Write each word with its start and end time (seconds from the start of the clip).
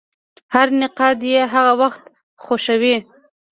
هر 0.53 0.67
نقاد 0.81 1.19
یې 1.31 1.41
هغه 1.53 1.73
وخت 1.81 2.01
خوښ 2.43 2.65
وي. 2.81 2.97